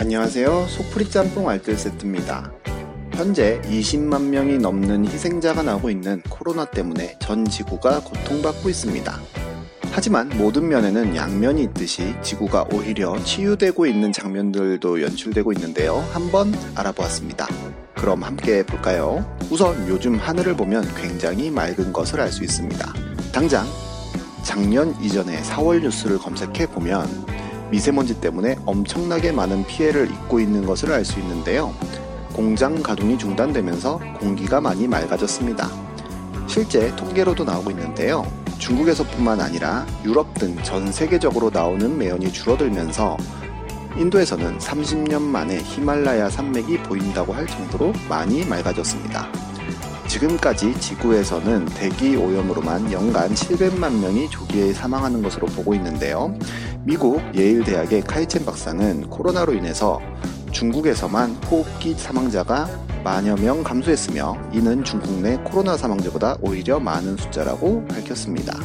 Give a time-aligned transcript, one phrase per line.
[0.00, 0.66] 안녕하세요.
[0.66, 2.50] 소프리 짬뽕 알뜰 세트입니다.
[3.12, 9.20] 현재 20만 명이 넘는 희생자가 나고 있는 코로나 때문에 전 지구가 고통받고 있습니다.
[9.90, 15.96] 하지만 모든 면에는 양면이 있듯이 지구가 오히려 치유되고 있는 장면들도 연출되고 있는데요.
[16.12, 17.46] 한번 알아보았습니다.
[17.94, 19.30] 그럼 함께 볼까요?
[19.50, 22.94] 우선 요즘 하늘을 보면 굉장히 맑은 것을 알 수 있습니다.
[23.32, 23.66] 당장
[24.42, 27.06] 작년 이전에 4월 뉴스를 검색해 보면
[27.70, 31.74] 미세먼지 때문에 엄청나게 많은 피해를 입고 있는 것을 알 수 있는데요.
[32.32, 35.68] 공장 가동이 중단되면서 공기가 많이 맑아졌습니다.
[36.46, 38.26] 실제 통계로도 나오고 있는데요.
[38.58, 43.16] 중국에서뿐만 아니라 유럽 등 전 세계적으로 나오는 매연이 줄어들면서
[43.96, 49.28] 인도에서는 30년 만에 히말라야 산맥이 보인다고 할 정도로 많이 맑아졌습니다.
[50.06, 56.34] 지금까지 지구에서는 대기 오염으로만 연간 700만 명이 조기에 사망하는 것으로 보고 있는데요.
[56.82, 60.00] 미국 예일 대학의 카이첸 박사는 코로나로 인해서
[60.50, 62.68] 중국에서만 호흡기 사망자가
[63.04, 68.58] 만여 명 감소했으며 이는 중국 내 코로나 사망자보다 오히려 많은 숫자라고 밝혔습니다.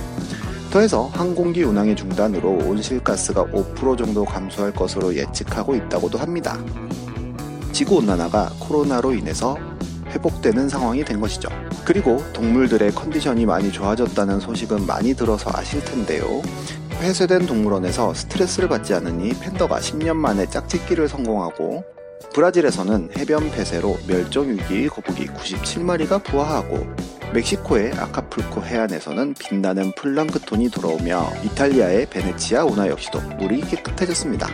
[0.76, 6.60] 더해서 항공기 운항의 중단으로 온실가스가 5% 정도 감소할 것으로 예측하고 있다고도 합니다.
[7.72, 9.58] 지구온난화가 코로나로 인해서
[10.10, 11.48] 회복되는 상황이 된 것이죠.
[11.86, 16.42] 그리고 동물들의 컨디션이 많이 좋아졌다는 소식은 많이 들어서 아실 텐데요.
[17.00, 21.86] 폐쇄된 동물원에서 스트레스를 받지 않으니 팬더가 10년 만에 짝짓기를 성공하고
[22.34, 32.08] 브라질에서는 해변 폐쇄로 멸종 위기 거북이 97마리가 부화하고 멕시코의 아카풀코 해안에서는 빛나는 플랑크톤이 돌아오며 이탈리아의
[32.10, 34.48] 베네치아 운하 역시도 물이 깨끗해졌습니다.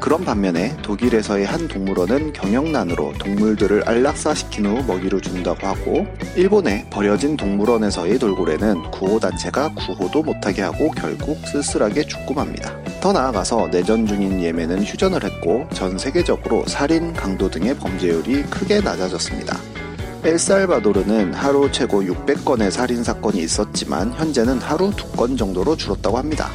[0.00, 6.06] 그런 반면에 독일에서의 한 동물원은 경영난으로 동물들을 안락사시킨 후 먹이를 준다고 하고
[6.36, 12.76] 일본의 버려진 동물원에서의 돌고래는 구호단체가 구호도 못하게 하고 결국 쓸쓸하게 죽고 맙니다.
[13.00, 19.56] 더 나아가서 내전 중인 예멘은 휴전을 했고 전 세계적으로 살인, 강도 등의 범죄율이 크게 낮아졌습니다.
[20.24, 26.50] 엘살바도르는 하루 최고 600건의 살인 사건이 있었지만 현재는 하루 2건 정도로 줄었다고 합니다.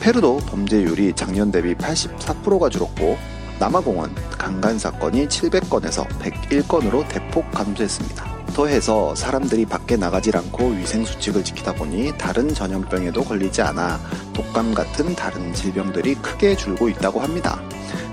[0.00, 3.18] 페루도 범죄율이 작년 대비 84%가 줄었고
[3.60, 8.34] 남아공은 강간 사건이 700건에서 101건으로 대폭 감소했습니다.
[8.54, 14.00] 더해서 사람들이 밖에 나가질 않고 위생 수칙을 지키다 보니 다른 전염병에도 걸리지 않아
[14.32, 17.60] 독감 같은 다른 질병들이 크게 줄고 있다고 합니다.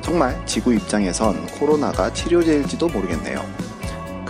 [0.01, 3.70] 정말 지구 입장에선 코로나가 치료제일지도 모르겠네요.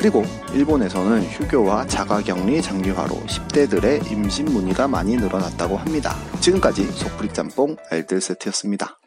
[0.02, 6.16] 그리고 일본에서는 휴교와 자가격리 장기화로 10대들의 임신 문의가 많이 늘어났다고 합니다.
[6.40, 9.01] 지금까지 소프리 짬뽕 알뜰 세트였습니다.